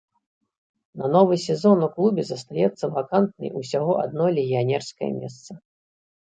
[1.01, 5.51] На новы сезон у клубе застаецца вакантнай усяго адно легіянерскае месца.